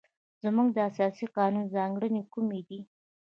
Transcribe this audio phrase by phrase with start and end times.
[0.43, 2.79] زموږ د اساسي قانون ځانګړنې کومې دي؟